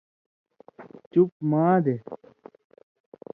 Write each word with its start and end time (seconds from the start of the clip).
چُپ 1.11 1.31
مادے 1.49 1.95